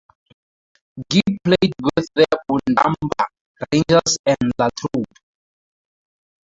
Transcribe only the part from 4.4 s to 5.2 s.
Latrobe.